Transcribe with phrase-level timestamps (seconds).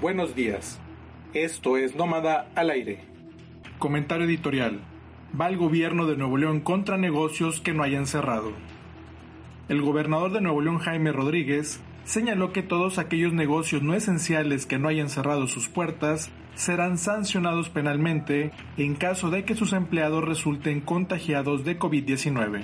[0.00, 0.78] Buenos días.
[1.34, 3.00] Esto es Nómada al aire.
[3.80, 4.78] Comentario editorial.
[5.38, 8.52] Va el gobierno de Nuevo León contra negocios que no hayan cerrado.
[9.68, 14.78] El gobernador de Nuevo León, Jaime Rodríguez, señaló que todos aquellos negocios no esenciales que
[14.78, 20.80] no hayan cerrado sus puertas serán sancionados penalmente en caso de que sus empleados resulten
[20.80, 22.62] contagiados de COVID-19.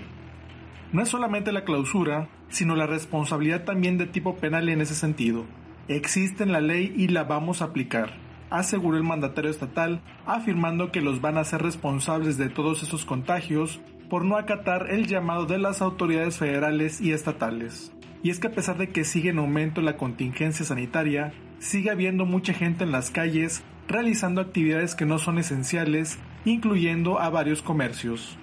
[0.93, 5.46] No es solamente la clausura, sino la responsabilidad también de tipo penal en ese sentido.
[5.89, 8.15] Existe en la ley y la vamos a aplicar,
[8.48, 13.80] aseguró el mandatario estatal, afirmando que los van a ser responsables de todos esos contagios
[14.09, 17.92] por no acatar el llamado de las autoridades federales y estatales.
[18.23, 22.25] Y es que a pesar de que sigue en aumento la contingencia sanitaria, sigue habiendo
[22.25, 28.39] mucha gente en las calles realizando actividades que no son esenciales, incluyendo a varios comercios.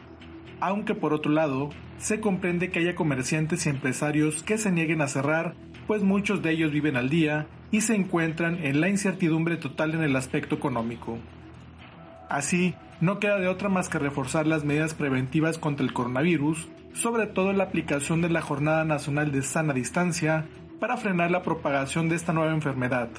[0.60, 5.08] Aunque por otro lado, se comprende que haya comerciantes y empresarios que se nieguen a
[5.08, 5.55] cerrar,
[5.91, 10.04] pues muchos de ellos viven al día y se encuentran en la incertidumbre total en
[10.04, 11.18] el aspecto económico.
[12.29, 17.27] Así, no queda de otra más que reforzar las medidas preventivas contra el coronavirus, sobre
[17.27, 20.46] todo la aplicación de la Jornada Nacional de Sana Distancia
[20.80, 23.10] para frenar la propagación de esta nueva enfermedad.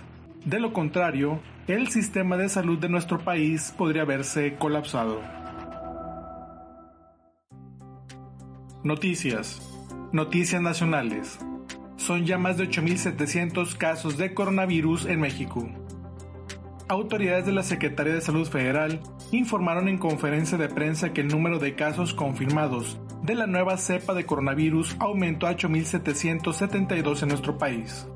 [0.47, 5.21] De lo contrario, el sistema de salud de nuestro país podría verse colapsado.
[8.83, 9.61] Noticias.
[10.11, 11.39] Noticias nacionales.
[12.03, 15.69] Son ya más de 8.700 casos de coronavirus en México
[16.93, 19.01] autoridades de la Secretaría de Salud Federal
[19.31, 24.15] informaron en conferencia de prensa que el número de casos confirmados de la nueva cepa
[24.15, 28.07] de coronavirus aumentó a 8.772 en nuestro país.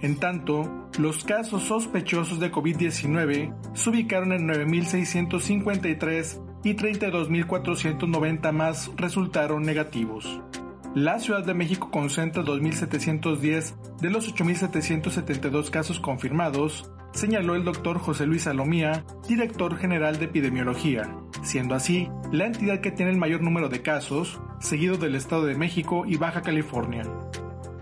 [0.00, 9.62] En tanto, los casos sospechosos de COVID-19 se ubicaron en 9.653 y 32.490 más resultaron
[9.62, 10.40] negativos.
[10.96, 18.24] La Ciudad de México concentra 2.710 de los 8.772 casos confirmados, señaló el doctor José
[18.24, 23.68] Luis Salomía, director general de epidemiología, siendo así la entidad que tiene el mayor número
[23.68, 27.02] de casos, seguido del Estado de México y Baja California.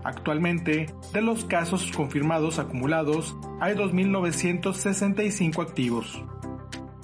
[0.03, 6.21] Actualmente, de los casos confirmados acumulados, hay 2.965 activos.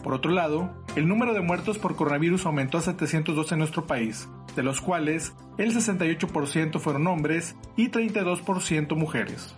[0.03, 4.27] Por otro lado, el número de muertos por coronavirus aumentó a 702 en nuestro país,
[4.55, 9.55] de los cuales el 68% fueron hombres y 32% mujeres.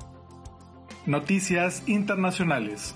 [1.05, 2.95] Noticias internacionales.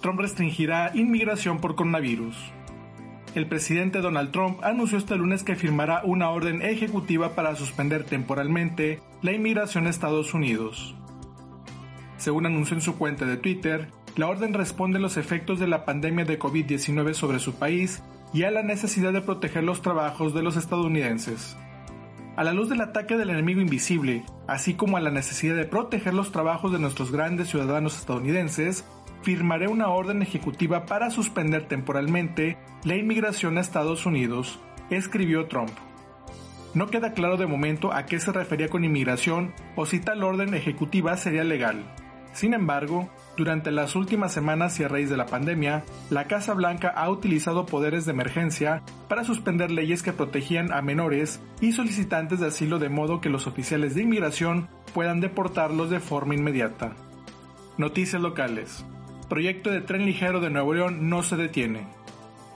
[0.00, 2.36] Trump restringirá inmigración por coronavirus.
[3.34, 9.00] El presidente Donald Trump anunció este lunes que firmará una orden ejecutiva para suspender temporalmente
[9.22, 10.96] la inmigración a Estados Unidos.
[12.16, 15.84] Según anunció en su cuenta de Twitter, la orden responde a los efectos de la
[15.84, 18.02] pandemia de COVID-19 sobre su país
[18.32, 21.56] y a la necesidad de proteger los trabajos de los estadounidenses.
[22.36, 26.14] A la luz del ataque del enemigo invisible, así como a la necesidad de proteger
[26.14, 28.84] los trabajos de nuestros grandes ciudadanos estadounidenses,
[29.22, 34.58] firmaré una orden ejecutiva para suspender temporalmente la inmigración a Estados Unidos,
[34.90, 35.70] escribió Trump.
[36.72, 40.54] No queda claro de momento a qué se refería con inmigración o si tal orden
[40.54, 41.84] ejecutiva sería legal.
[42.32, 46.92] Sin embargo, durante las últimas semanas y a raíz de la pandemia, la Casa Blanca
[46.94, 52.48] ha utilizado poderes de emergencia para suspender leyes que protegían a menores y solicitantes de
[52.48, 56.92] asilo de modo que los oficiales de inmigración puedan deportarlos de forma inmediata.
[57.78, 58.84] Noticias locales.
[59.30, 61.86] Proyecto de tren ligero de Nuevo León no se detiene.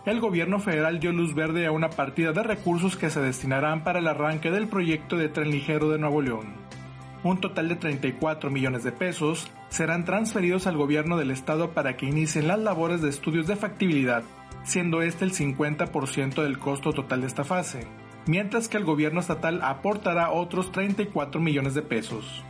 [0.05, 4.00] El gobierno federal dio luz verde a una partida de recursos que se destinarán para
[4.00, 6.64] el arranque del proyecto de tren ligero de Nuevo León
[7.25, 12.07] un total de 34 millones de pesos serán transferidos al gobierno del estado para que
[12.07, 14.23] inicien las labores de estudios de factibilidad,
[14.62, 17.87] siendo este el 50% del costo total de esta fase,
[18.27, 22.45] mientras que el gobierno estatal aportará otros 34 millones de pesos.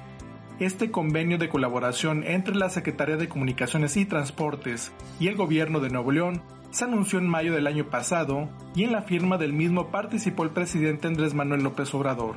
[0.58, 5.90] Este convenio de colaboración entre la Secretaría de Comunicaciones y Transportes y el gobierno de
[5.90, 9.92] Nuevo León se anunció en mayo del año pasado y en la firma del mismo
[9.92, 12.36] participó el presidente Andrés Manuel López Obrador.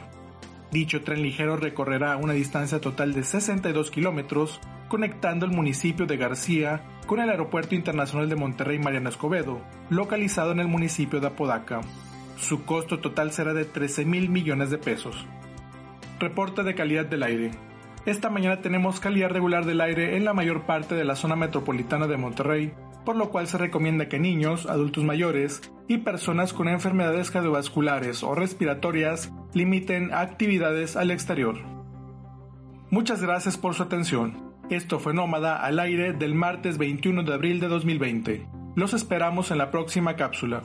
[0.71, 4.59] Dicho tren ligero recorrerá una distancia total de 62 kilómetros,
[4.89, 10.59] conectando el municipio de García con el Aeropuerto Internacional de Monterrey Mariano Escobedo, localizado en
[10.59, 11.81] el municipio de Apodaca.
[12.37, 15.25] Su costo total será de 13 mil millones de pesos.
[16.19, 17.51] Reporte de calidad del aire.
[18.05, 22.07] Esta mañana tenemos calidad regular del aire en la mayor parte de la zona metropolitana
[22.07, 22.73] de Monterrey,
[23.05, 28.35] por lo cual se recomienda que niños, adultos mayores y personas con enfermedades cardiovasculares o
[28.35, 31.57] respiratorias limiten actividades al exterior.
[32.89, 34.53] Muchas gracias por su atención.
[34.69, 38.47] Esto fue Nómada al aire del martes 21 de abril de 2020.
[38.75, 40.63] Los esperamos en la próxima cápsula.